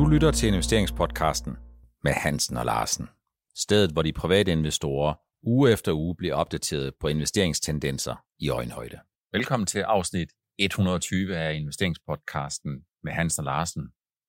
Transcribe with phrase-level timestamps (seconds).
[0.00, 1.56] Du lytter til investeringspodcasten
[2.04, 3.08] med Hansen og Larsen.
[3.56, 8.98] Stedet, hvor de private investorer uge efter uge bliver opdateret på investeringstendenser i øjenhøjde.
[9.32, 10.28] Velkommen til afsnit
[10.58, 12.72] 120 af investeringspodcasten
[13.04, 13.82] med Hansen og Larsen.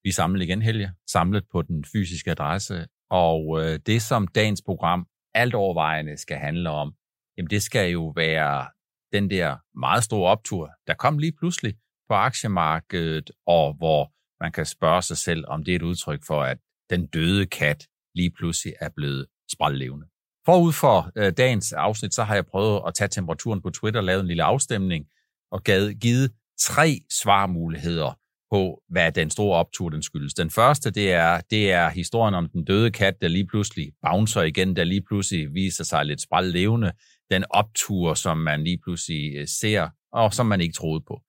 [0.04, 4.61] Vi er samlet igen, Helge, samlet på den fysiske adresse, og øh, det som dagens
[4.65, 6.93] program alt overvejende skal handle om,
[7.38, 8.67] jamen det skal jo være
[9.13, 11.73] den der meget store optur, der kom lige pludselig
[12.09, 16.43] på aktiemarkedet, og hvor man kan spørge sig selv, om det er et udtryk for,
[16.43, 16.57] at
[16.89, 20.05] den døde kat lige pludselig er blevet sprællevende.
[20.45, 24.21] Forud for øh, dagens afsnit, så har jeg prøvet at tage temperaturen på Twitter, lavet
[24.21, 25.05] en lille afstemning
[25.51, 25.63] og
[26.01, 28.19] givet tre svarmuligheder
[28.51, 30.33] på, hvad den store optur den skyldes.
[30.33, 34.41] Den første, det er, det er historien om den døde kat, der lige pludselig bouncer
[34.41, 36.91] igen, der lige pludselig viser sig lidt sprællevende.
[37.31, 41.21] Den optur, som man lige pludselig øh, ser, og som man ikke troede på.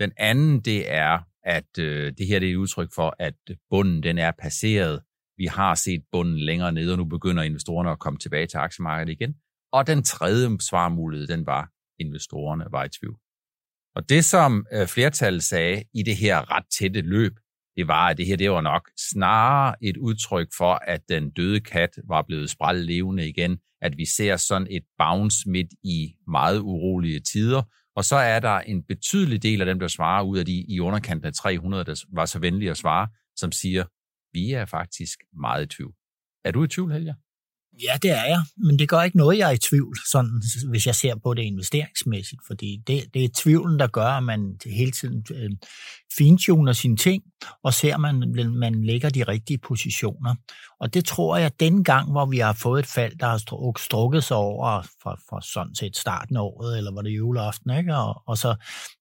[0.00, 3.56] Den anden, det er, at øh, det her det er et udtryk for, at øh,
[3.70, 5.00] bunden den er passeret.
[5.36, 9.12] Vi har set bunden længere nede, og nu begynder investorerne at komme tilbage til aktiemarkedet
[9.12, 9.34] igen.
[9.72, 13.16] Og den tredje svarmulighed, den var, investorerne var i tvivl.
[13.94, 17.32] Og det, som øh, flertallet sagde i det her ret tætte løb,
[17.76, 21.60] det var, at det her det var nok snarere et udtryk for, at den døde
[21.60, 26.60] kat var blevet sprældt levende igen, at vi ser sådan et bounce midt i meget
[26.60, 27.62] urolige tider,
[27.96, 30.80] og så er der en betydelig del af dem, der svarer ud af de i
[30.80, 33.84] underkanten af 300, der var så venlige at svare, som siger,
[34.32, 35.94] vi er faktisk meget i tvivl.
[36.44, 37.14] Er du i tvivl, Helge?
[37.80, 40.86] Ja, det er jeg, men det gør ikke noget, jeg er i tvivl, sådan, hvis
[40.86, 44.92] jeg ser på det investeringsmæssigt, fordi det, det er tvivlen, der gør, at man hele
[44.92, 45.50] tiden øh,
[46.16, 47.22] fintuner sine ting,
[47.62, 50.34] og ser, at man, man lægger de rigtige positioner.
[50.80, 54.24] Og det tror jeg, den gang, hvor vi har fået et fald, der har strukket
[54.24, 57.96] sig over fra, fra sådan set starten af året, eller var det juleaften, ikke?
[57.96, 58.54] Og, og så,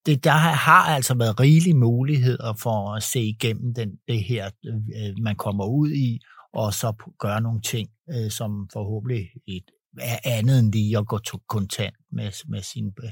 [0.06, 5.24] det, der har altså været rigelige muligheder for at se igennem den, det her, øh,
[5.24, 6.20] man kommer ud i,
[6.54, 9.64] og så gøre nogle ting, øh, som forhåbentlig et,
[10.00, 13.12] er andet end lige at gå til kontant med, med sine øh,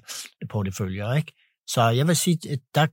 [0.49, 0.49] portefølje.
[0.49, 1.13] porteføljer.
[1.13, 1.33] Ikke?
[1.67, 2.87] Så jeg vil sige, at der,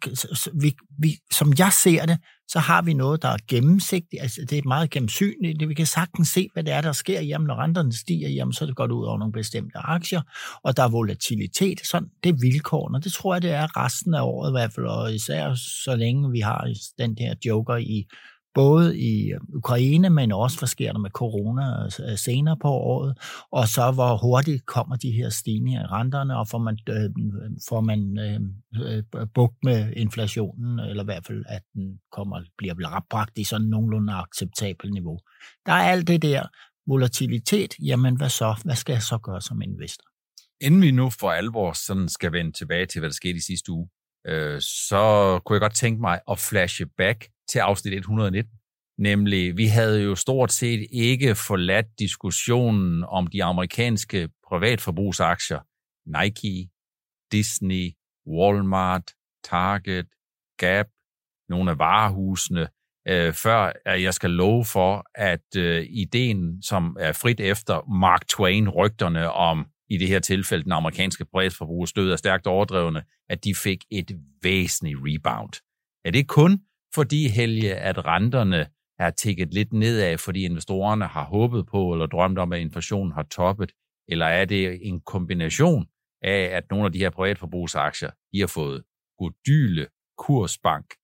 [0.61, 2.19] vi, vi, som jeg ser det,
[2.49, 4.23] så har vi noget, der er gennemsigtigt.
[4.23, 5.69] Altså, det er meget gennemsynligt.
[5.69, 7.21] Vi kan sagtens se, hvad det er, der sker.
[7.21, 10.21] Jamen, når renterne stiger, jamen, så er det godt ud over nogle bestemte aktier,
[10.63, 11.87] og der er volatilitet.
[11.87, 13.01] Sådan, det er vilkårene.
[13.01, 16.31] Det tror jeg, det er resten af året i hvert fald, og især så længe
[16.31, 18.07] vi har den der joker i
[18.57, 22.69] både i øh, Ukraine, men også hvad sker der med corona altså, øh, senere på
[22.69, 23.19] året,
[23.53, 27.11] og så hvor hurtigt kommer de her stigninger i renterne, og får man, øh,
[27.69, 28.41] får man øh,
[28.87, 33.67] øh bugt med inflationen, eller i hvert fald, at den kommer, bliver bragt i sådan
[33.67, 35.19] nogenlunde acceptabelt niveau.
[35.67, 36.43] Der er alt det der
[36.87, 38.61] volatilitet, jamen hvad så?
[38.65, 40.09] Hvad skal jeg så gøre som investor?
[40.61, 43.73] Inden vi nu for alvor sådan skal vende tilbage til, hvad der skete i sidste
[43.73, 43.89] uge,
[44.27, 45.03] øh, så
[45.45, 48.53] kunne jeg godt tænke mig at flashe back til afsnit 119.
[48.99, 55.61] Nemlig, vi havde jo stort set ikke forladt diskussionen om de amerikanske privatforbrugsaktier.
[56.07, 56.71] Nike,
[57.33, 57.91] Disney,
[58.27, 59.13] Walmart,
[59.45, 60.07] Target,
[60.59, 60.87] Gap,
[61.49, 62.69] nogle af varehusene,
[63.09, 68.29] øh, før at jeg skal love for, at øh, ideen, som er frit efter Mark
[68.29, 73.55] Twain-rygterne om, i det her tilfælde, den amerikanske privatforbrug død er stærkt overdrevne, at de
[73.55, 74.11] fik et
[74.43, 75.53] væsentligt rebound.
[76.05, 76.61] Er det kun
[76.95, 78.67] fordi, Helge, at renterne
[78.99, 83.23] er tækket lidt nedad, fordi investorerne har håbet på eller drømt om, at inflationen har
[83.23, 83.73] toppet?
[84.09, 85.87] Eller er det en kombination
[86.23, 88.85] af, at nogle af de her privatforbrugsaktier, de har fået
[89.19, 89.87] godyle,
[90.19, 90.95] kursbank,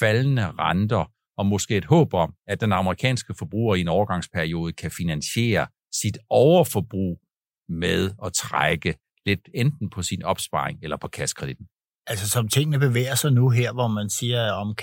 [0.00, 4.90] faldende renter og måske et håb om, at den amerikanske forbruger i en overgangsperiode kan
[4.90, 7.20] finansiere sit overforbrug
[7.68, 8.94] med at trække
[9.26, 11.66] lidt enten på sin opsparing eller på kaskreditten?
[12.06, 14.74] Altså som tingene bevæger sig nu her, hvor man siger, om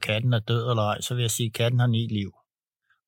[0.00, 2.32] katten er død eller ej, så vil jeg sige, at katten har ni liv.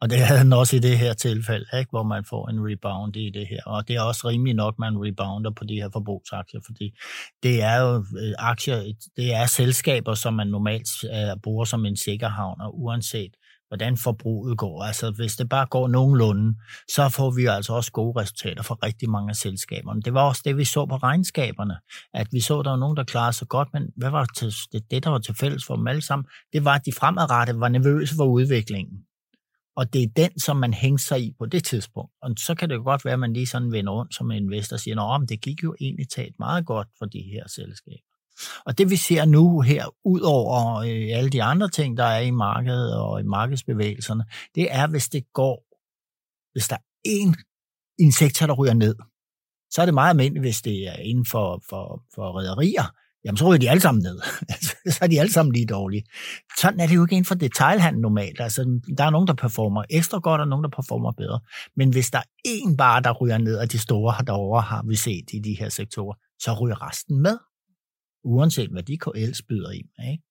[0.00, 1.90] Og det havde den også i det her tilfælde, ikke?
[1.90, 3.62] hvor man får en rebound i det her.
[3.66, 6.98] Og det er også rimelig nok, man rebounder på de her forbrugsaktier, fordi
[7.42, 11.96] det er jo øh, aktier, det er selskaber, som man normalt øh, bruger som en
[11.96, 13.34] sikkerhavn, og uanset
[13.70, 14.82] hvordan forbruget går.
[14.82, 16.54] Altså, hvis det bare går nogenlunde,
[16.94, 20.02] så får vi altså også gode resultater for rigtig mange af selskaberne.
[20.02, 21.76] Det var også det, vi så på regnskaberne,
[22.14, 24.52] at vi så, at der var nogen, der klarede sig godt, men hvad var til,
[24.72, 27.60] det, det, der var til fælles for dem alle sammen, det var, at de fremadrettet
[27.60, 28.98] var nervøse for udviklingen.
[29.76, 32.12] Og det er den, som man hænger sig i på det tidspunkt.
[32.22, 34.76] Og så kan det jo godt være, at man lige sådan vender rundt som investor
[34.76, 38.09] og siger, at det gik jo egentlig talt meget godt for de her selskaber.
[38.66, 42.20] Og det vi ser nu her, ud over øh, alle de andre ting, der er
[42.20, 45.64] i markedet og i markedsbevægelserne, det er, hvis det går,
[46.52, 47.50] hvis der er én
[47.98, 48.94] en sektor, der ryger ned,
[49.70, 52.84] så er det meget almindeligt, hvis det er inden for, for, for rædderier,
[53.24, 54.20] jamen så ryger de alle sammen ned.
[54.94, 56.04] så er de alle sammen lige dårlige.
[56.58, 58.40] Sådan er det jo ikke inden for detailhandel normalt.
[58.40, 61.40] Altså, der er nogen, der performer ekstra godt, og nogen, der performer bedre.
[61.76, 64.96] Men hvis der er én bare, der ryger ned, og de store derovre har vi
[64.96, 67.38] set i de her sektorer, så ryger resten med.
[68.24, 69.88] Uanset hvad de ellers byder ind.
[70.10, 70.22] Ikke?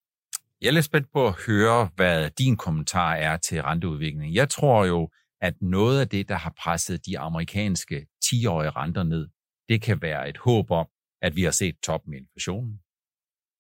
[0.62, 4.34] Jeg er lidt spændt på at høre, hvad din kommentar er til renteudviklingen.
[4.34, 5.10] Jeg tror jo,
[5.42, 9.28] at noget af det, der har presset de amerikanske 10-årige renter ned,
[9.70, 10.88] det kan være et håb om,
[11.22, 12.80] at vi har set toppen i inflationen.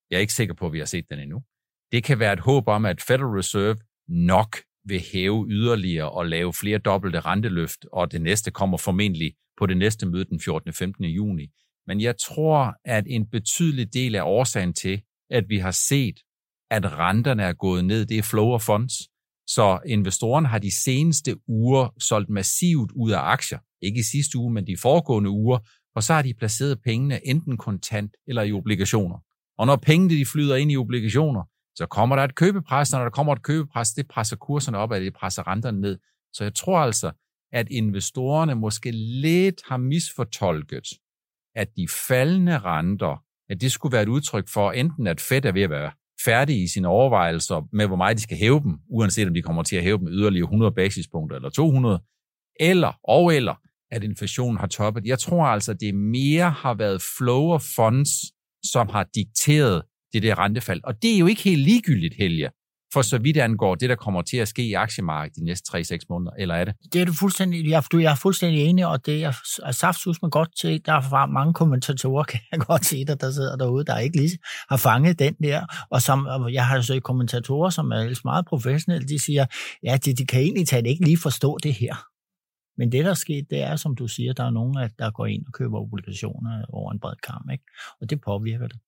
[0.10, 1.44] Jeg er ikke sikker på, at vi har set den endnu.
[1.92, 3.78] Det kan være et håb om, at Federal Reserve
[4.08, 9.66] nok vil hæve yderligere og lave flere dobbelte renteløft, og det næste kommer formentlig på
[9.66, 10.70] det næste møde den 14.
[10.70, 11.06] og 15.
[11.06, 11.48] juni.
[11.90, 16.20] Men jeg tror, at en betydelig del af årsagen til, at vi har set,
[16.72, 18.94] at renterne er gået ned, det er flow of funds.
[19.48, 23.60] Så investorerne har de seneste uger solgt massivt ud af aktier.
[23.82, 25.60] Ikke i sidste uge, men de foregående uger,
[25.96, 29.18] og så har de placeret pengene enten kontant eller i obligationer.
[29.58, 31.44] Og når pengene de flyder ind i obligationer,
[31.76, 34.92] så kommer der et købepres, og når der kommer et købepres, det presser kurserne op,
[34.92, 35.98] og det presser renterne ned.
[36.34, 37.12] Så jeg tror altså,
[37.52, 40.88] at investorerne måske lidt har misfortolket,
[41.56, 45.52] at de faldende renter, at det skulle være et udtryk for enten, at Fed er
[45.52, 45.92] ved at være
[46.26, 49.64] færdige i sine overvejelser med, hvor meget de skal hæve dem, uanset om de kommer
[49.64, 52.02] til at hæve dem yderligere 100 basispunkter eller 200,
[52.60, 53.56] eller og eller
[53.92, 55.06] at inflationen har toppet.
[55.06, 58.10] Jeg tror altså, at det mere har været flow of funds,
[58.64, 59.82] som har dikteret
[60.14, 60.82] det der rentefald.
[60.84, 62.50] Og det er jo ikke helt ligegyldigt, Helge,
[62.94, 65.98] for så vidt angår det, der kommer til at ske i aktiemarkedet de næste 3-6
[66.10, 66.74] måneder, eller er det?
[66.94, 69.34] Det er du fuldstændig, jeg, du, jeg er fuldstændig enig, og det er,
[69.64, 70.86] er saftsus med godt til.
[70.86, 74.38] Der er mange kommentatorer, kan jeg godt se, der, der sidder derude, der ikke lige
[74.70, 75.66] har fanget den der.
[75.90, 79.46] Og som, jeg har så kommentatorer, som er meget professionelle, de siger,
[79.84, 81.96] ja, de, de kan egentlig tage det ikke lige forstå det her.
[82.78, 85.26] Men det, der er sket, det er, som du siger, der er nogen, der går
[85.26, 87.64] ind og køber obligationer over en bred kamp, ikke?
[88.02, 88.80] og det påvirker det.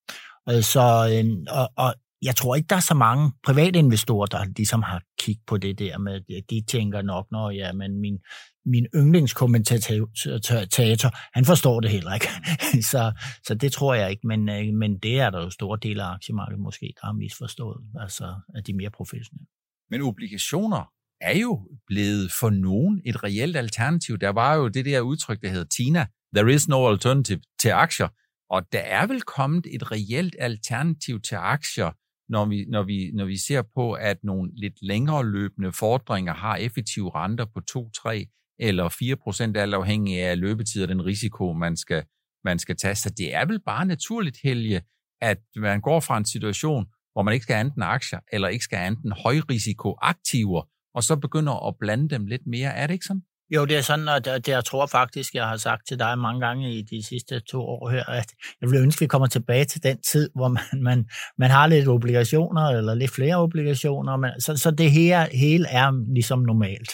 [0.50, 4.45] Øh, så, øhm, og, og jeg tror ikke, der er så mange private investorer, der
[4.57, 8.19] ligesom har kigget på det der med, de tænker nok, når ja, men min,
[8.65, 12.27] min yndlingskommentator, han forstår det heller ikke.
[12.91, 13.12] så,
[13.47, 16.13] så det tror jeg ikke, men, øh, men det er der jo store dele af
[16.13, 19.47] aktiemarkedet måske, der har misforstået, altså at de mere professionelle.
[19.89, 20.91] Men obligationer
[21.21, 24.17] er jo blevet for nogen et reelt alternativ.
[24.17, 28.07] Der var jo det der udtryk, der hedder TINA, there is no alternative til aktier,
[28.50, 31.91] og der er vel kommet et reelt alternativ til aktier,
[32.31, 36.55] når vi, når vi, når vi ser på, at nogle lidt længere løbende fordringer har
[36.55, 38.25] effektive renter på 2, 3
[38.59, 42.03] eller 4 procent, alt afhængig af løbetid og den risiko, man skal,
[42.43, 42.95] man skal tage.
[42.95, 44.81] Så det er vel bare naturligt, Helge,
[45.21, 48.87] at man går fra en situation, hvor man ikke skal enten aktier, eller ikke skal
[48.87, 50.61] enten højrisikoaktiver,
[50.95, 52.75] og så begynder at blande dem lidt mere.
[52.75, 53.23] Er det ikke sådan?
[53.56, 56.42] Jo, det er sådan, og det, jeg tror faktisk, jeg har sagt til dig mange
[56.48, 59.65] gange i de sidste to år her, at jeg vil ønske, at vi kommer tilbage
[59.65, 61.06] til den tid, hvor man, man,
[61.38, 66.13] man har lidt obligationer, eller lidt flere obligationer, men, så, så det her hele er
[66.13, 66.92] ligesom normalt.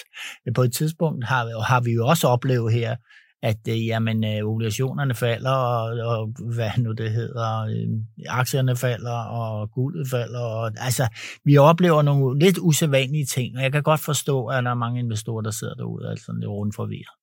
[0.56, 2.96] På et tidspunkt har, har vi jo også oplevet her,
[3.44, 5.84] at øh, jamen, øh, obligationerne falder, og,
[6.20, 7.88] og hvad nu det hedder, øh,
[8.28, 10.40] aktierne falder, og guldet falder.
[10.40, 11.08] Og, altså,
[11.46, 15.00] vi oplever nogle lidt usædvanlige ting, og jeg kan godt forstå, at der er mange
[15.00, 17.16] investorer, der sidder derude, altså lidt rundt forvirret.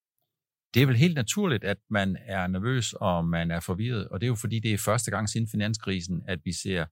[0.75, 4.27] Det er vel helt naturligt, at man er nervøs, og man er forvirret, og det
[4.27, 6.85] er jo fordi, det er første gang siden finanskrisen, at vi ser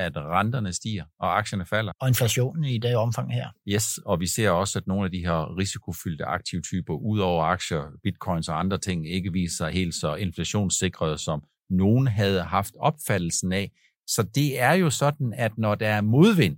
[0.00, 1.92] at renterne stiger, og aktierne falder.
[2.00, 3.48] Og inflationen i det omfang her.
[3.68, 7.82] Yes, og vi ser også, at nogle af de her risikofyldte aktivtyper, ud over aktier,
[8.02, 13.52] bitcoins og andre ting, ikke viser sig helt så inflationssikrede, som nogen havde haft opfattelsen
[13.52, 13.70] af.
[14.06, 16.56] Så det er jo sådan, at når der er modvind,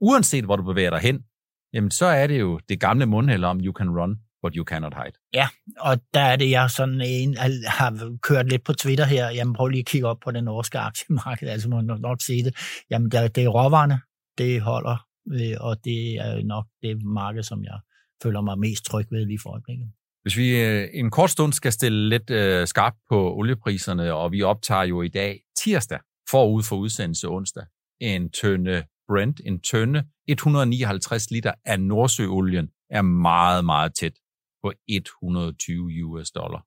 [0.00, 1.24] uanset hvor du bevæger dig hen,
[1.72, 4.94] jamen så er det jo det gamle mundhæld om, you can run, what you cannot
[4.94, 5.16] hide.
[5.34, 5.48] Ja,
[5.80, 9.30] og der er det, jeg sådan en, har kørt lidt på Twitter her.
[9.30, 12.56] Jamen prøv lige at kigge op på den norske aktiemarked, altså må nok se det.
[12.90, 14.00] Jamen der, det er råvarerne,
[14.38, 17.78] det holder, øh, og det er nok det marked, som jeg
[18.22, 19.88] føler mig mest tryg ved lige for øjeblikket.
[20.22, 24.42] Hvis vi øh, en kort stund skal stille lidt uh, skarpt på oliepriserne, og vi
[24.42, 25.98] optager jo i dag tirsdag
[26.30, 27.64] forud for udsendelse onsdag
[28.00, 34.12] en tønde Brent, en tønde 159 liter af Nordsøolien er meget, meget tæt
[34.62, 36.66] på 120 US dollar.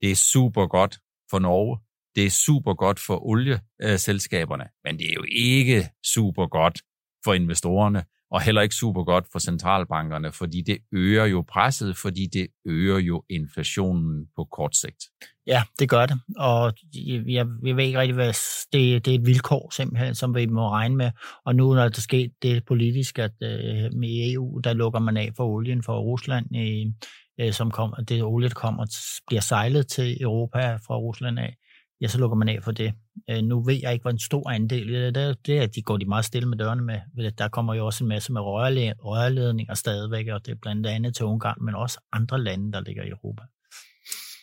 [0.00, 0.98] Det er super godt
[1.30, 1.78] for Norge.
[2.14, 6.82] Det er super godt for olieselskaberne, men det er jo ikke super godt
[7.24, 12.26] for investorerne, og heller ikke super godt for centralbankerne, fordi det øger jo presset, fordi
[12.26, 15.04] det øger jo inflationen på kort sigt.
[15.46, 18.32] Ja, det gør det, og jeg, jeg ved ikke rigtig, hvad
[18.72, 21.10] det, det er et vilkår simpelthen, som vi må regne med.
[21.44, 25.30] Og nu når der sket det politisk, at øh, med EU, der lukker man af
[25.36, 26.92] for olien for Rusland, i,
[27.40, 28.86] øh, som kom, det olie, der kommer,
[29.26, 31.56] bliver sejlet til Europa fra Rusland af,
[32.00, 32.92] ja, så lukker man af for det.
[33.30, 35.34] Øh, nu ved jeg ikke, hvor en stor andel det er.
[35.46, 37.30] Det er, at de går de meget stille med dørene med.
[37.30, 41.24] Der kommer jo også en masse med rørledninger stadigvæk, og det er blandt andet til
[41.24, 43.42] Ungarn, men også andre lande, der ligger i Europa.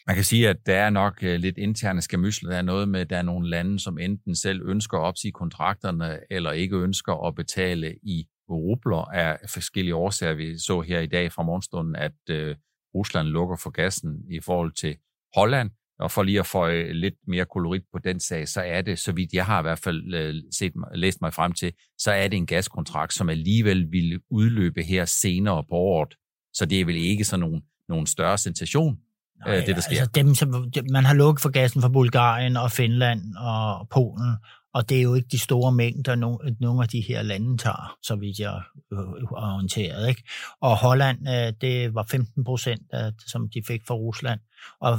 [0.07, 2.49] Man kan sige, at der er nok øh, lidt interne skamysler.
[2.49, 5.31] Der er noget med, at der er nogle lande, som enten selv ønsker at opsige
[5.31, 10.33] kontrakterne, eller ikke ønsker at betale i rubler af forskellige årsager.
[10.33, 12.55] Vi så her i dag fra morgenstunden, at øh,
[12.97, 14.95] Rusland lukker for gassen i forhold til
[15.35, 15.69] Holland.
[15.99, 19.11] Og for lige at få lidt mere kolorit på den sag, så er det, så
[19.11, 22.37] vidt jeg har i hvert fald øh, set, læst mig frem til, så er det
[22.37, 26.13] en gaskontrakt, som alligevel ville udløbe her senere på året.
[26.53, 28.97] Så det er vel ikke sådan nogen, nogen større sensation,
[29.45, 29.99] Nej, øh, det der sker.
[29.99, 34.35] Altså dem, som, man har lukket for gassen fra Bulgarien og Finland og Polen,
[34.77, 36.15] og det er jo ikke de store mængder,
[36.59, 38.61] nogle af de her lande tager, så vidt jeg
[38.93, 40.09] øh, øh, er orienteret.
[40.09, 40.23] Ikke?
[40.61, 42.81] Og Holland, øh, det var 15 procent,
[43.27, 44.39] som de fik fra Rusland.
[44.81, 44.97] Og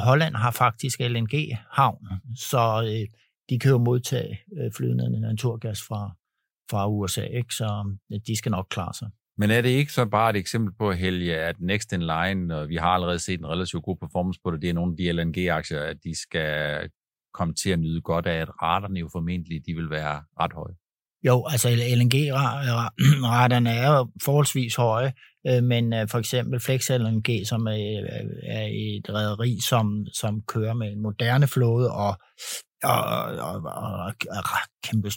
[0.00, 2.62] Holland har faktisk LNG-havn, så
[3.50, 4.40] de kan jo modtage
[4.76, 6.10] flydende naturgas fra,
[6.70, 7.54] fra USA, ikke?
[7.54, 7.96] så
[8.26, 9.08] de skal nok klare sig.
[9.38, 12.68] Men er det ikke så bare et eksempel på, Helge, at Next in Line, og
[12.68, 15.12] vi har allerede set en relativt god performance på det, det er nogle af de
[15.12, 16.88] LNG-aktier, at de skal
[17.34, 20.74] komme til at nyde godt af, at raterne jo formentlig de vil være ret høje.
[21.26, 25.12] Jo, altså LNG-raterne er jo forholdsvis høje,
[25.46, 27.74] øh, men øh, for eksempel Flex LNG, som øh,
[28.42, 32.18] er, et rederi, som, som kører med en moderne flåde og
[32.82, 33.04] og,
[33.38, 34.14] og, og er
[34.84, 35.10] kæmpe.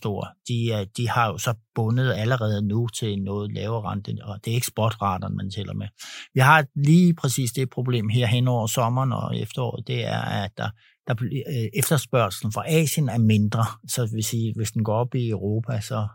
[0.47, 4.55] De, de har jo så bundet allerede nu til noget lavere rente, og det er
[4.55, 5.87] ikke spotraterne, man tæller med.
[6.33, 10.51] Vi har lige præcis det problem her hen over sommeren og efteråret, det er, at
[10.57, 10.69] der,
[11.07, 13.65] der øh, efterspørgselen fra Asien er mindre.
[13.87, 16.07] Så det vil sige, hvis den går op i Europa, så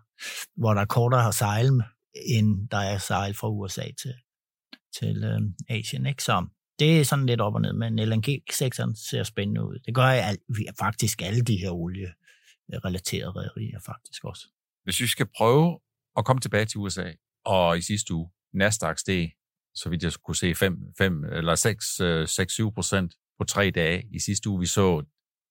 [0.57, 1.85] hvor der er kortere har sejle,
[2.26, 4.14] end der er sejl fra USA til,
[4.99, 5.40] til øh,
[5.78, 6.07] Asien.
[6.07, 6.23] Ikke?
[6.23, 6.47] Så
[6.78, 9.78] det er sådan lidt op og ned, men LNG-sektoren ser spændende ud.
[9.87, 10.37] Det gør jeg
[10.78, 14.47] faktisk alle de her olie-relaterede rædderier faktisk også.
[14.85, 15.78] Hvis vi skal prøve
[16.16, 17.12] at komme tilbage til USA,
[17.45, 19.33] og i sidste uge, Nasdaq steg,
[19.75, 21.54] så vidt jeg kunne se, 5, 5 eller
[22.61, 24.04] 6-7 øh, procent på tre dage.
[24.12, 25.02] I sidste uge, vi så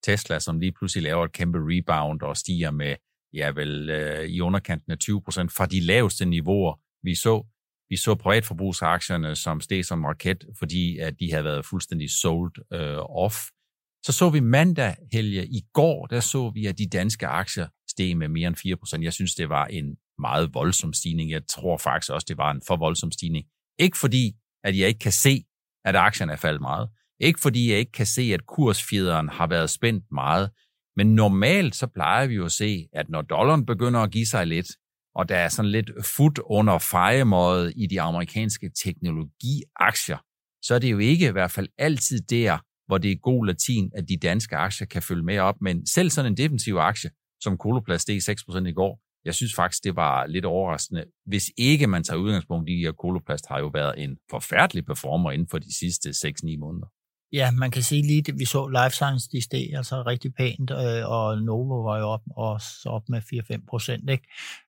[0.04, 2.96] Tesla, som lige pludselig laver et kæmpe rebound og stiger med,
[3.34, 7.46] ja vel, øh, i underkanten af 20 procent fra de laveste niveauer, vi så.
[7.90, 12.98] Vi så privatforbrugsaktierne, som steg som raket, fordi at de havde været fuldstændig sold øh,
[12.98, 13.36] off.
[14.06, 18.18] Så så vi mandag, Helge, i går, der så vi, at de danske aktier steg
[18.18, 19.04] med mere end 4 procent.
[19.04, 21.32] Jeg synes, det var en meget voldsom stigning.
[21.32, 23.46] Jeg tror faktisk også, det var en for voldsom stigning.
[23.80, 25.44] Ikke fordi, at jeg ikke kan se,
[25.86, 26.90] at aktierne er faldet meget.
[27.20, 30.50] Ikke fordi jeg ikke kan se, at kursfjederen har været spændt meget.
[30.96, 34.48] Men normalt så plejer vi jo at se, at når dollaren begynder at give sig
[34.48, 34.68] lidt,
[35.16, 40.18] og der er sådan lidt fod under fejemåde i de amerikanske teknologiaktier,
[40.62, 42.58] så er det jo ikke i hvert fald altid der,
[42.88, 45.56] hvor det er god latin, at de danske aktier kan følge med op.
[45.62, 47.10] Men selv sådan en defensiv aktie,
[47.44, 51.06] som Coloplast steg 6% i går, jeg synes faktisk, det var lidt overraskende.
[51.26, 55.48] Hvis ikke man tager udgangspunkt i, at Coloplast har jo været en forfærdelig performer inden
[55.52, 56.88] for de sidste 6-9 måneder.
[57.34, 60.72] Ja, man kan sige lige, at vi så Life Science, de steg altså rigtig pænt,
[60.72, 64.28] øh, og Novo var jo op, også op med 4-5 procent, ikke?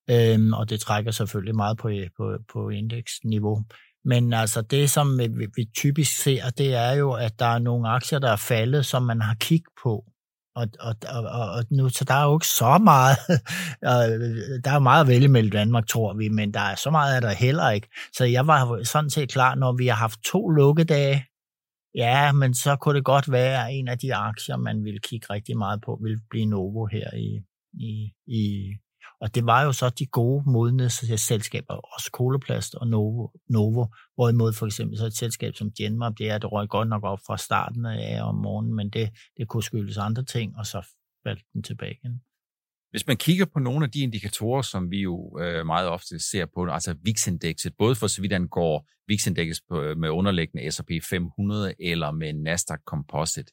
[0.09, 3.63] Øhm, og det trækker selvfølgelig meget på, på, på indeksniveau.
[4.05, 7.89] Men altså det, som vi, vi typisk ser, det er jo, at der er nogle
[7.89, 10.03] aktier, der er faldet, som man har kig på.
[10.55, 13.17] Og, og, og, og nu, så der er jo ikke så meget,
[14.65, 17.21] der er meget at vælge mellem Danmark, tror vi, men der er så meget af
[17.21, 17.87] der heller ikke.
[18.13, 21.25] Så jeg var sådan set klar, når vi har haft to lukkedage,
[21.95, 25.27] Ja, men så kunne det godt være, at en af de aktier, man ville kigge
[25.29, 27.41] rigtig meget på, ville blive Novo her i,
[27.73, 28.73] i, i
[29.21, 34.53] og det var jo så de gode modne selskaber, også Koloplast og Novo, Novo, hvorimod
[34.53, 37.37] for eksempel så et selskab som Genmap, det er, det røg godt nok op fra
[37.37, 40.87] starten af om morgenen, men det, det kunne skyldes andre ting, og så
[41.23, 42.21] faldt den tilbage igen.
[42.91, 46.45] Hvis man kigger på nogle af de indikatorer, som vi jo øh, meget ofte ser
[46.45, 52.11] på, altså VIX-indekset, både for så vidt angår VIX-indekset øh, med underliggende S&P 500 eller
[52.11, 53.51] med Nasdaq Composite,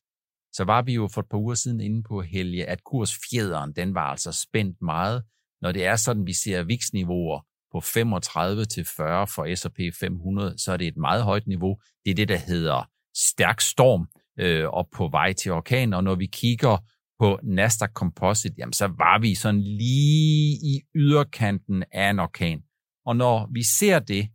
[0.53, 3.95] så var vi jo for et par uger siden inde på Helge, at kursfjederen, den
[3.95, 5.23] var altså spændt meget.
[5.63, 7.41] Når det er sådan, vi ser VIX-niveauer
[7.73, 11.79] på 35 til 40 for S&P 500, så er det et meget højt niveau.
[12.05, 16.15] Det er det, der hedder stærk storm øh, op på vej til orkan, og når
[16.15, 16.79] vi kigger
[17.19, 22.63] på Nasdaq Composite, jamen så var vi sådan lige i yderkanten af en orkan.
[23.07, 24.29] Og når vi ser det,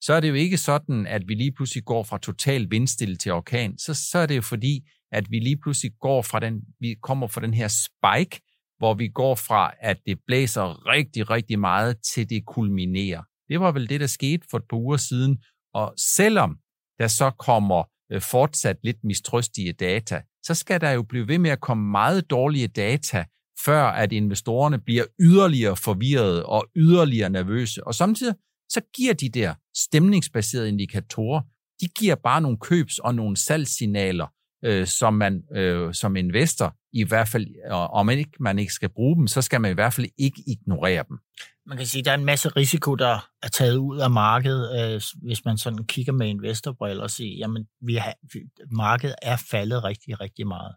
[0.00, 3.32] så er det jo ikke sådan, at vi lige pludselig går fra total vindstille til
[3.32, 3.78] orkan.
[3.78, 7.26] Så, så er det jo fordi, at vi lige pludselig går fra den, vi kommer
[7.26, 8.40] fra den her spike,
[8.78, 13.22] hvor vi går fra, at det blæser rigtig, rigtig meget, til det kulminerer.
[13.48, 15.38] Det var vel det, der skete for et par uger siden.
[15.74, 16.56] Og selvom
[16.98, 21.50] der så kommer øh, fortsat lidt mistrøstige data, så skal der jo blive ved med
[21.50, 23.24] at komme meget dårlige data,
[23.64, 27.86] før at investorerne bliver yderligere forvirrede og yderligere nervøse.
[27.86, 28.34] Og samtidig
[28.68, 31.40] så giver de der stemningsbaserede indikatorer,
[31.80, 34.26] de giver bare nogle købs- og nogle salgssignaler,
[34.64, 38.72] øh, som man øh, som investor i hvert fald, og om man ikke, man ikke
[38.72, 41.18] skal bruge dem, så skal man i hvert fald ikke ignorere dem.
[41.66, 44.94] Man kan sige, at der er en masse risiko, der er taget ud af markedet,
[44.94, 48.14] øh, hvis man sådan kigger med investorbriller og siger, jamen vi har,
[48.70, 50.74] markedet er faldet rigtig, rigtig meget.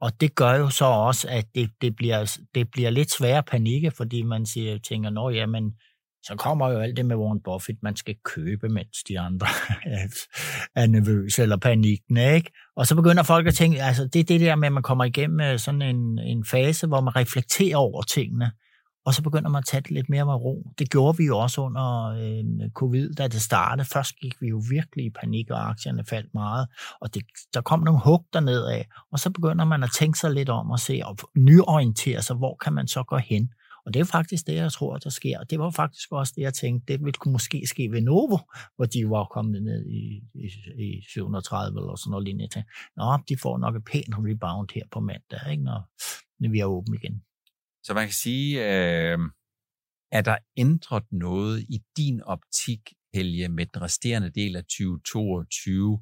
[0.00, 3.90] Og det gør jo så også, at det, det, bliver, det bliver lidt sværere panikke,
[3.90, 5.72] fordi man siger, tænker, nå jamen,
[6.26, 9.46] så kommer jo alt det med Warren Buffett, man skal købe, mens de andre
[10.74, 12.50] er nervøse eller panikken, ikke?
[12.76, 15.04] Og så begynder folk at tænke, altså det er det der med, at man kommer
[15.04, 18.52] igennem øh, sådan en, en fase, hvor man reflekterer over tingene,
[19.06, 20.72] og så begynder man at tage det lidt mere med ro.
[20.78, 23.88] Det gjorde vi jo også under øh, covid, da det startede.
[23.92, 26.68] Først gik vi jo virkelig i panik, og aktierne faldt meget,
[27.00, 27.22] og det,
[27.54, 30.70] der kom nogle hug derned af, og så begynder man at tænke sig lidt om
[30.70, 33.50] og se, og nyorientere sig, hvor kan man så gå hen?
[33.86, 35.38] Og det er faktisk det, jeg tror, der sker.
[35.38, 38.38] Og det var faktisk også det, jeg tænkte, det ville kunne måske ske ved Novo,
[38.76, 40.46] hvor de var kommet ned i, i,
[40.86, 42.64] i 730 eller sådan noget lignende til.
[42.96, 45.80] Nå, de får nok et pænt rebound her på mandag, ikke, når,
[46.40, 47.22] når vi er åbne igen.
[47.86, 49.18] Så man kan sige, øh,
[50.12, 52.80] er der ændret noget i din optik,
[53.14, 56.00] Helge, med den resterende del af 2022,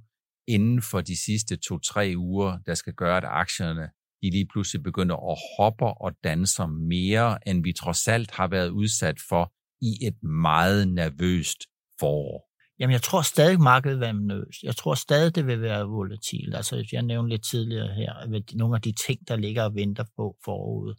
[0.48, 3.90] inden for de sidste to-tre uger, der skal gøre, at aktierne
[4.22, 8.68] de lige pludselig begynder at hoppe og danse mere, end vi trods alt har været
[8.68, 11.58] udsat for i et meget nervøst
[12.00, 12.48] forår?
[12.78, 14.62] Jamen, jeg tror stadig, markedet vil være nervøst.
[14.62, 16.54] Jeg tror stadig, det vil være volatilt.
[16.54, 18.12] Altså, jeg nævnte lidt tidligere her,
[18.56, 20.94] nogle af de ting, der ligger og venter på forude.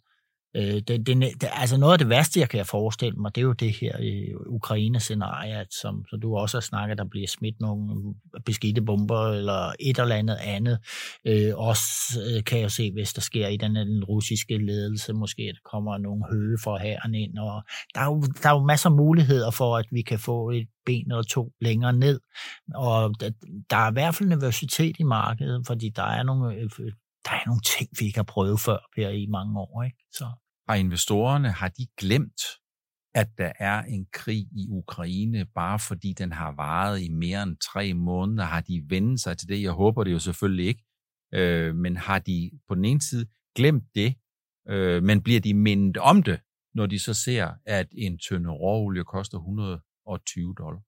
[0.56, 3.44] Øh, det, det, det, altså noget af det værste, jeg kan forestille mig, det er
[3.44, 8.14] jo det her øh, Ukraine-scenarie, som, som du også har snakket, der bliver smidt nogle
[8.46, 10.78] beskidte bomber eller et eller andet andet.
[11.26, 15.42] Øh, også øh, kan jeg se, hvis der sker i den, den russiske ledelse, måske
[15.42, 17.38] der kommer nogle høge for herren ind.
[17.38, 17.62] Og
[17.94, 20.68] der, er jo, der er jo masser af muligheder for, at vi kan få et
[20.86, 22.20] ben eller to længere ned.
[22.74, 23.30] Og der,
[23.70, 26.70] der er i hvert fald nervøsitet i markedet, fordi der er nogle øh,
[27.24, 29.82] der er nogle ting, vi ikke har prøvet før her i mange år.
[29.82, 29.96] Ikke?
[30.12, 30.26] Så
[30.68, 32.40] har investorerne, har de glemt,
[33.14, 37.56] at der er en krig i Ukraine, bare fordi den har varet i mere end
[37.72, 38.44] tre måneder?
[38.44, 39.62] Har de vendt sig til det?
[39.62, 40.84] Jeg håber det jo selvfølgelig ikke.
[41.34, 44.14] Øh, men har de på den ene side glemt det,
[44.68, 46.40] øh, men bliver de mindet om det,
[46.74, 50.80] når de så ser, at en tønde råolie koster 120 dollar?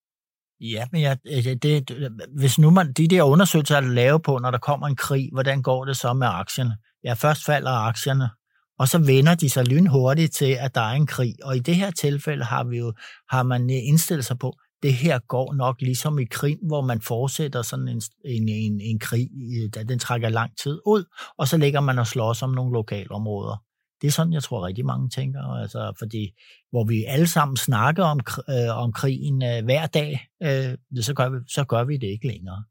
[0.60, 4.38] Ja, men ja, altså, det, det, hvis nu man, de der undersøgelser er lavet på,
[4.38, 6.76] når der kommer en krig, hvordan går det så med aktierne?
[7.04, 8.30] Ja, først falder aktierne,
[8.78, 11.34] og så vender de sig lynhurtigt til, at der er en krig.
[11.44, 12.92] Og i det her tilfælde har, vi jo,
[13.30, 17.00] har man øh, indstillet sig på, det her går nok ligesom i krig, hvor man
[17.00, 21.04] fortsætter sådan en, en, en, en krig, øh, da den trækker lang tid ud,
[21.38, 23.62] og så ligger man og slås om nogle lokalområder.
[24.00, 26.32] Det er sådan, jeg tror rigtig mange tænker, altså, fordi
[26.70, 31.28] hvor vi alle sammen snakker om, øh, om krigen øh, hver dag, øh, så, gør
[31.28, 32.64] vi, så gør vi det ikke længere.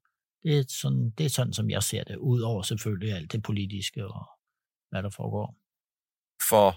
[0.44, 3.44] Det er, sådan, det er sådan, som jeg ser det, ud over selvfølgelig alt det
[3.44, 4.26] politiske og
[4.92, 5.65] hvad der foregår
[6.50, 6.76] for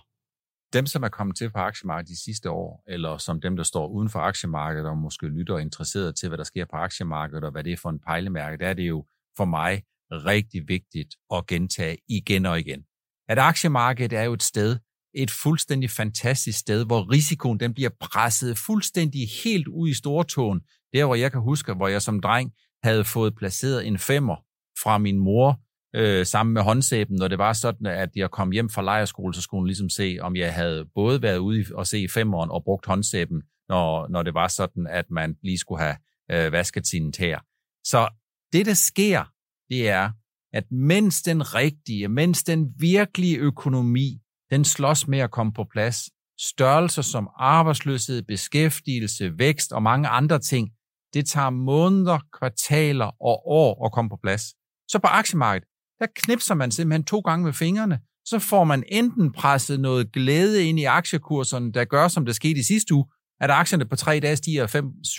[0.73, 3.89] dem, som er kommet til på aktiemarkedet de sidste år, eller som dem, der står
[3.89, 7.51] uden for aktiemarkedet og måske lytter og interesseret til, hvad der sker på aktiemarkedet og
[7.51, 11.47] hvad det er for en pejlemærke, der er det jo for mig rigtig vigtigt at
[11.47, 12.83] gentage igen og igen.
[13.29, 14.79] At aktiemarkedet er jo et sted,
[15.15, 20.61] et fuldstændig fantastisk sted, hvor risikoen den bliver presset fuldstændig helt ud i stortåen.
[20.93, 24.37] Der, hvor jeg kan huske, hvor jeg som dreng havde fået placeret en femmer
[24.83, 25.61] fra min mor
[25.95, 29.41] øh, sammen med håndsæben, når det var sådan, at jeg kom hjem fra lejerskole, så
[29.41, 32.87] skulle hun ligesom se, om jeg havde både været ude og se femåren og brugt
[32.87, 35.97] håndsæben, når, når det var sådan, at man lige skulle have
[36.31, 37.39] øh, vasket sine tæer.
[37.85, 38.09] Så
[38.53, 39.25] det, der sker,
[39.69, 40.11] det er,
[40.53, 44.19] at mens den rigtige, mens den virkelige økonomi,
[44.51, 50.39] den slås med at komme på plads, størrelser som arbejdsløshed, beskæftigelse, vækst og mange andre
[50.39, 50.71] ting,
[51.15, 54.43] det tager måneder, kvartaler og år at komme på plads.
[54.91, 55.69] Så på aktiemarkedet,
[55.99, 60.65] der knipser man simpelthen to gange med fingrene, så får man enten presset noget glæde
[60.65, 63.05] ind i aktiekurserne, der gør, som det skete i sidste uge,
[63.41, 64.67] at aktierne på tre dage stiger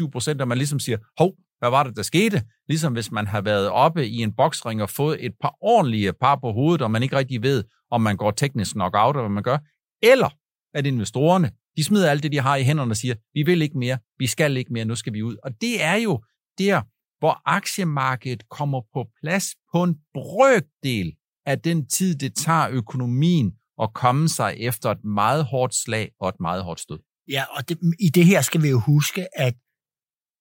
[0.07, 2.43] 5-7 procent, og man ligesom siger, hov, hvad var det, der skete?
[2.67, 6.35] Ligesom hvis man har været oppe i en boksring og fået et par ordentlige par
[6.35, 9.33] på hovedet, og man ikke rigtig ved, om man går teknisk nok out, eller hvad
[9.33, 9.57] man gør.
[10.03, 10.29] Eller
[10.73, 13.77] at investorerne, de smider alt det, de har i hænderne og siger, vi vil ikke
[13.77, 15.35] mere, vi skal ikke mere, nu skal vi ud.
[15.43, 16.21] Og det er jo
[16.57, 16.81] der,
[17.19, 21.13] hvor aktiemarkedet kommer på plads på en brøkdel
[21.45, 23.51] af den tid, det tager økonomien
[23.81, 26.99] at komme sig efter et meget hårdt slag og et meget hårdt stød.
[27.29, 29.55] Ja, og det, i det her skal vi jo huske, at,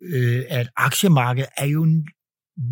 [0.02, 2.08] øh, at aktiemarkedet er jo en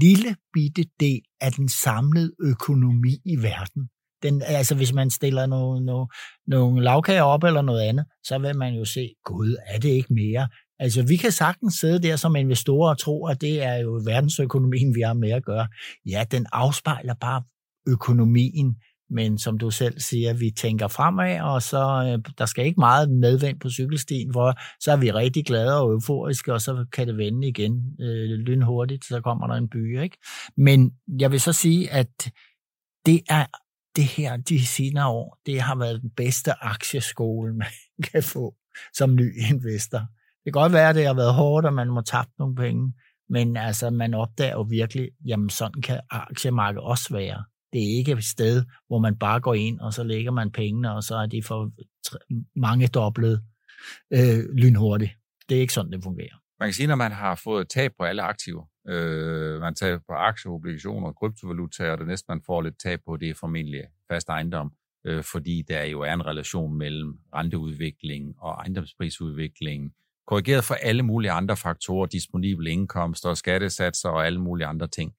[0.00, 3.88] lille bitte del af den samlede økonomi i verden.
[4.22, 6.08] Den, altså hvis man stiller nogle, nogle,
[6.46, 10.14] nogle lavkager op eller noget andet, så vil man jo se, gud, er det ikke
[10.14, 10.48] mere?
[10.78, 14.94] Altså vi kan sagtens sidde der som investorer og tro, at det er jo verdensøkonomien,
[14.94, 15.68] vi har med at gøre.
[16.06, 17.42] Ja, den afspejler bare
[17.88, 18.76] økonomien,
[19.10, 23.10] men som du selv siger, vi tænker fremad, og så øh, der skal ikke meget
[23.10, 27.16] medvind på cykelstien, hvor så er vi rigtig glade og euforiske, og så kan det
[27.16, 30.02] vende igen øh, lynhurtigt, så kommer der en by.
[30.02, 30.16] Ikke?
[30.56, 32.30] Men jeg vil så sige, at
[33.06, 33.46] det er
[33.96, 37.66] det her de senere år, det har været den bedste aktieskole, man
[38.12, 38.54] kan få
[38.94, 40.06] som ny investor.
[40.46, 42.92] Det kan godt være, at det har været hårdt, og man må tabe nogle penge,
[43.28, 47.44] men altså, man opdager jo virkelig, jamen sådan kan aktiemarkedet også være.
[47.72, 50.94] Det er ikke et sted, hvor man bare går ind, og så lægger man pengene,
[50.94, 51.70] og så er de for
[52.56, 53.42] mange doblet
[54.12, 55.12] øh, lynhurtigt.
[55.48, 56.36] Det er ikke sådan, det fungerer.
[56.60, 60.12] Man kan sige, når man har fået tab på alle aktiver, øh, man tager på
[60.12, 64.28] aktier, obligationer, kryptovalutaer, og det næste, man får lidt tab på, det er formentlig fast
[64.28, 64.72] ejendom,
[65.06, 69.92] øh, fordi der jo er en relation mellem renteudvikling og ejendomsprisudvikling,
[70.26, 75.12] korrigeret for alle mulige andre faktorer, disponible indkomster, skattesatser og alle mulige andre ting,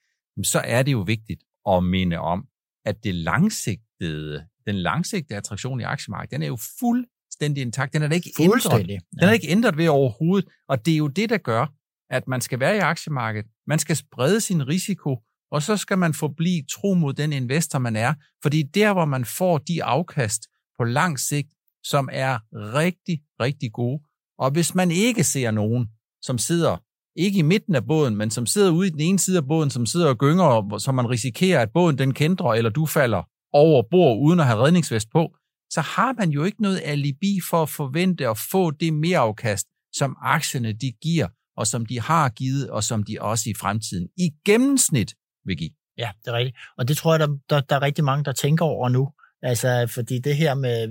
[0.43, 2.47] så er det jo vigtigt at minde om,
[2.85, 7.93] at det langsigtede, den langsigtede attraktion i aktiemarkedet, den er jo fuldstændig intakt.
[7.93, 8.87] Den er da ikke ændret.
[9.19, 10.49] Den er ikke ændret ved overhovedet.
[10.67, 11.65] Og det er jo det, der gør,
[12.09, 13.51] at man skal være i aktiemarkedet.
[13.67, 15.17] Man skal sprede sin risiko,
[15.51, 18.13] og så skal man forblive tro mod den investor, man er.
[18.43, 24.03] Fordi der, hvor man får de afkast på lang sigt, som er rigtig, rigtig gode.
[24.39, 25.87] Og hvis man ikke ser nogen,
[26.21, 26.77] som sidder
[27.15, 29.69] ikke i midten af båden, men som sidder ude i den ene side af båden,
[29.69, 33.23] som sidder og gynger, så man risikerer, at båden den kendrer, eller du falder
[33.53, 35.35] over bord uden at have redningsvest på,
[35.69, 39.67] så har man jo ikke noget alibi for at forvente at få det mere afkast,
[39.93, 44.07] som aktierne de giver, og som de har givet, og som de også i fremtiden
[44.17, 45.13] i gennemsnit
[45.45, 45.69] vil give.
[45.97, 46.57] Ja, det er rigtigt.
[46.77, 49.09] Og det tror jeg, der, der, der er rigtig mange, der tænker over nu.
[49.41, 50.87] Altså, fordi det her med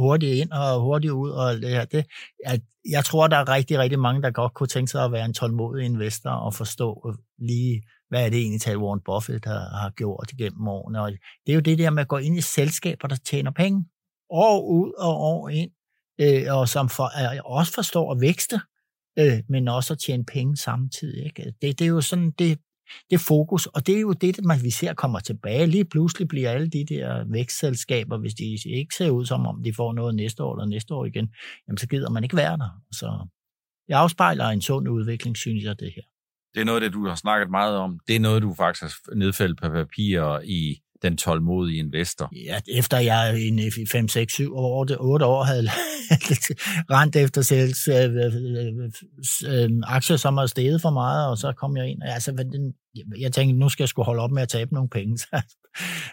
[0.00, 2.06] hurtigt ind og hurtigt ud, og det her, det,
[2.44, 5.24] at jeg tror, der er rigtig, rigtig mange, der godt kunne tænke sig at være
[5.24, 9.90] en tålmodig investor og forstå lige, hvad er det egentlig, tal Warren Buffett har, har
[9.90, 11.02] gjort igennem årene.
[11.02, 11.12] Og
[11.46, 13.84] det er jo det der med at gå ind i selskaber, der tjener penge,
[14.30, 15.70] år ud og år ind,
[16.20, 18.60] øh, og som for, øh, også forstår at vækste,
[19.18, 21.24] øh, men også at tjene penge samtidig.
[21.24, 21.54] Ikke?
[21.62, 22.58] Det, det er jo sådan, det,
[23.10, 25.66] det fokus, og det er jo det, man vi ser kommer tilbage.
[25.66, 29.74] Lige pludselig bliver alle de der vækstselskaber, hvis de ikke ser ud som om, de
[29.74, 31.34] får noget næste år eller næste år igen,
[31.68, 32.70] jamen så gider man ikke være der.
[32.92, 33.28] Så
[33.88, 36.02] jeg afspejler en sund udvikling, synes jeg, det her.
[36.54, 38.00] Det er noget af det, du har snakket meget om.
[38.06, 42.30] Det er noget, du faktisk har nedfældet på papir i den tålmodige investor?
[42.46, 45.62] Ja, efter jeg i 5, 6, 7 år, 8 år havde
[46.96, 51.76] rent efter selv øh, øh, øh, aktier, som har steget for meget, og så kom
[51.76, 52.02] jeg ind.
[52.02, 52.44] Altså,
[53.18, 55.18] jeg tænkte, nu skal jeg skulle holde op med at tabe nogle penge.
[55.22, 55.42] Så jeg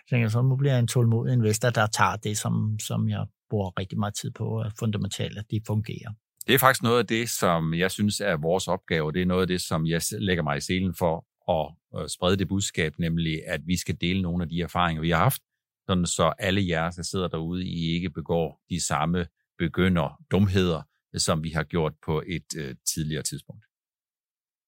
[0.10, 3.80] tænkte, så nu bliver jeg en tålmodig investor, der tager det, som, som jeg bruger
[3.80, 6.12] rigtig meget tid på, fundamentalt, at det fungerer.
[6.48, 9.12] Det er faktisk noget af det, som jeg synes er vores opgave.
[9.12, 12.38] Det er noget af det, som jeg lægger mig i selen for at øh, sprede
[12.38, 15.42] det budskab, nemlig at vi skal dele nogle af de erfaringer, vi har haft,
[15.88, 19.26] sådan så alle jer, der sidder derude, I ikke begår de samme
[19.58, 20.82] begynder dumheder,
[21.18, 23.66] som vi har gjort på et øh, tidligere tidspunkt.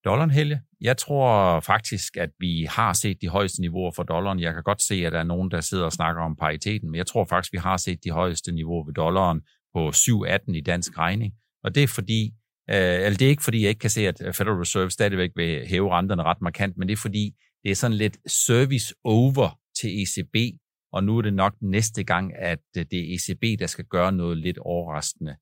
[0.06, 4.40] Dollaren, Helge, jeg tror faktisk, at vi har set de højeste niveauer for dollaren.
[4.40, 6.98] Jeg kan godt se, at der er nogen, der sidder og snakker om pariteten, men
[6.98, 9.42] jeg tror faktisk, vi har set de højeste niveauer ved dollaren
[9.74, 11.34] på 7,18 i dansk regning.
[11.64, 12.34] Og det er fordi,
[12.70, 15.32] Øh, eller det er ikke, fordi jeg ikke kan se, at øh, Federal Reserve stadigvæk
[15.36, 19.60] vil hæve renterne ret markant, men det er fordi, det er sådan lidt service over
[19.82, 20.58] til ECB,
[20.94, 24.12] og nu er det nok næste gang, at øh, det er ECB, der skal gøre
[24.12, 25.36] noget lidt overraskende.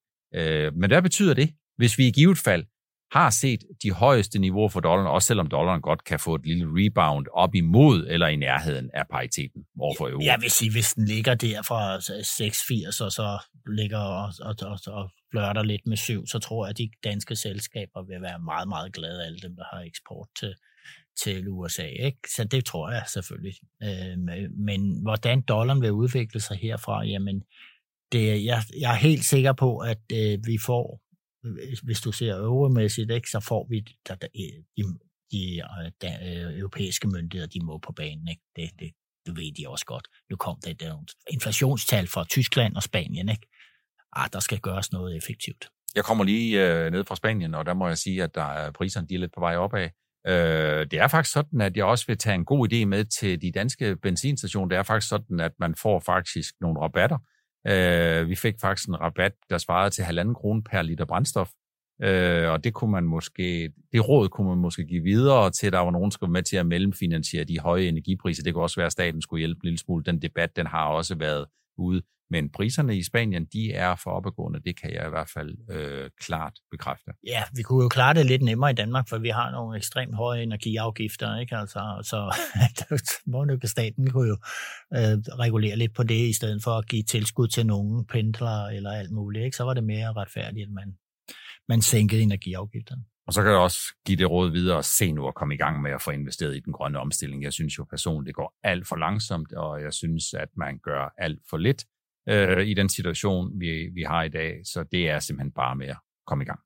[0.73, 1.49] Men hvad betyder det?
[1.77, 2.65] Hvis vi i givet fald
[3.12, 6.65] har set de højeste niveauer for dollaren, også selvom dollaren godt kan få et lille
[6.67, 10.24] rebound op imod eller i nærheden af pariteten overfor euro.
[10.24, 13.39] Jeg vil sige, hvis den ligger der fra 6,80 og så
[13.78, 17.36] ligger og, og, og, og flørter lidt med 7, så tror jeg, at de danske
[17.36, 20.54] selskaber vil være meget, meget glade, alle dem, der har eksport til,
[21.24, 21.88] til USA.
[21.88, 22.19] Ikke?
[22.36, 23.56] Så det tror jeg selvfølgelig.
[23.84, 24.17] Øh,
[24.58, 27.43] men hvordan dollaren vil udvikle sig herfra, jamen,
[28.12, 31.02] det, jeg, jeg er helt sikker på, at øh, vi får
[31.84, 34.84] hvis du ser euromæssigt, ikke, så får vi der, der, øh, de,
[35.32, 38.28] de øh, der, øh, europæiske myndigheder, de må på banen.
[38.28, 38.41] Ikke?
[38.56, 38.91] Det, det,
[39.25, 40.08] det ved de også godt.
[40.30, 43.30] Nu kom der et inflationstal fra Tyskland og Spanien.
[43.30, 43.47] Ikke?
[44.13, 45.69] Ah, der skal gøres noget effektivt.
[45.95, 48.71] Jeg kommer lige øh, ned fra Spanien, og der må jeg sige, at der er
[48.71, 49.89] priserne de er lidt på vej opad.
[50.28, 53.41] Øh, det er faktisk sådan, at jeg også vil tage en god idé med til
[53.41, 54.67] de danske benzinstationer.
[54.67, 57.17] Det er faktisk sådan, at man får faktisk nogle rabatter
[57.67, 61.50] Øh, vi fik faktisk en rabat, der svarede til halvanden krone per liter brændstof.
[62.02, 65.74] Øh, og det kunne man måske, det råd kunne man måske give videre til, at
[65.74, 68.43] der var nogen, der skulle med til at mellemfinansiere de høje energipriser.
[68.43, 70.04] Det kunne også være, at staten skulle hjælpe en lille smule.
[70.04, 71.45] Den debat, den har også været
[71.78, 72.02] ude.
[72.31, 74.59] Men priserne i Spanien, de er for opadgående.
[74.65, 77.11] Det kan jeg i hvert fald øh, klart bekræfte.
[77.27, 80.15] Ja, vi kunne jo klare det lidt nemmere i Danmark, for vi har nogle ekstremt
[80.15, 81.55] høje energiafgifter, ikke?
[81.55, 82.35] Altså, så
[83.67, 84.37] staten kunne jo
[84.93, 88.91] øh, regulere lidt på det, i stedet for at give tilskud til nogen pendler eller
[88.91, 89.57] alt muligt, ikke?
[89.57, 90.97] Så var det mere retfærdigt, at man,
[91.69, 93.03] man sænkede energiafgifterne.
[93.27, 95.57] Og så kan jeg også give det råd videre og se nu at komme i
[95.57, 97.43] gang med at få investeret i den grønne omstilling.
[97.43, 101.13] Jeg synes jo personligt, det går alt for langsomt, og jeg synes, at man gør
[101.17, 101.85] alt for lidt
[102.29, 104.60] øh, i den situation, vi, vi har i dag.
[104.63, 106.60] Så det er simpelthen bare med at komme i gang.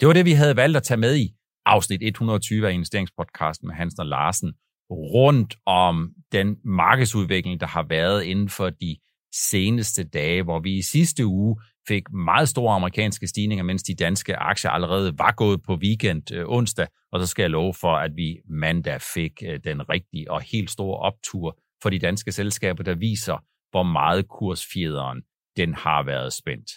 [0.00, 1.34] Det var det, vi havde valgt at tage med i
[1.66, 4.52] afsnit 120 af investeringspodcasten med Hans og Larsen,
[4.90, 8.96] rundt om den markedsudvikling, der har været inden for de
[9.34, 11.56] seneste dage, hvor vi i sidste uge
[11.88, 16.44] fik meget store amerikanske stigninger, mens de danske aktier allerede var gået på weekend øh,
[16.48, 20.40] onsdag, og så skal jeg love for, at vi mandag fik øh, den rigtige og
[20.40, 25.22] helt store optur for de danske selskaber, der viser, hvor meget kursfjederen
[25.56, 26.70] den har været spændt.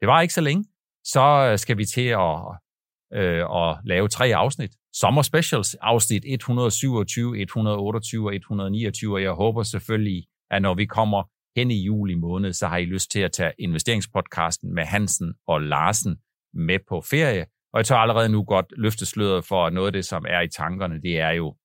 [0.00, 0.64] Det var ikke så længe.
[1.04, 2.38] Så øh, skal vi til at,
[3.12, 4.70] øh, at lave tre afsnit.
[4.92, 11.22] Sommer Specials, afsnit 127, 128 og 129, og jeg håber selvfølgelig, at når vi kommer
[11.56, 15.60] hen i juli måned, så har I lyst til at tage investeringspodcasten med Hansen og
[15.60, 16.16] Larsen
[16.54, 17.46] med på ferie.
[17.72, 20.48] Og jeg tør allerede nu godt løfte sløret for noget af det, som er i
[20.48, 21.56] tankerne, det er jo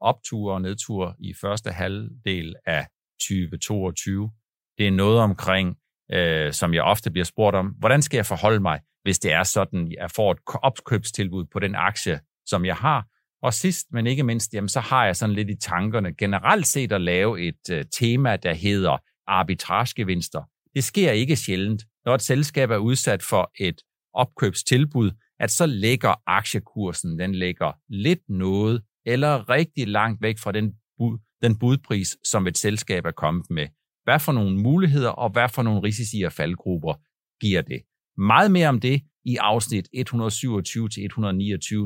[0.00, 2.86] optur og nedtur i første halvdel af
[3.28, 4.30] 2022.
[4.78, 5.76] Det er noget omkring,
[6.12, 9.42] øh, som jeg ofte bliver spurgt om, hvordan skal jeg forholde mig, hvis det er
[9.42, 13.06] sådan, at jeg får et opkøbstilbud på den aktie, som jeg har.
[13.42, 16.92] Og sidst, men ikke mindst, jamen, så har jeg sådan lidt i tankerne generelt set
[16.92, 20.42] at lave et øh, tema, der hedder arbitragegevinster.
[20.74, 23.82] Det sker ikke sjældent, når et selskab er udsat for et
[24.14, 30.72] opkøbstilbud, at så lægger aktiekursen, den ligger lidt noget eller rigtig langt væk fra den
[30.98, 33.68] bud, den budpris, som et selskab er kommet med.
[34.04, 36.94] Hvad for nogle muligheder og hvad for nogle risici og faldgrupper
[37.40, 37.82] giver det?
[38.18, 40.00] Meget mere om det i afsnit 127-129,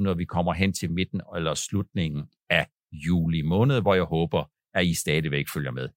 [0.00, 4.86] når vi kommer hen til midten eller slutningen af juli måned, hvor jeg håber, at
[4.86, 5.88] I stadigvæk følger med.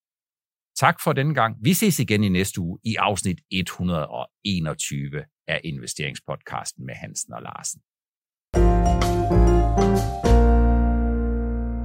[0.75, 1.57] Tak for denne gang.
[1.63, 7.81] Vi ses igen i næste uge i afsnit 121 af investeringspodcasten med Hansen og Larsen.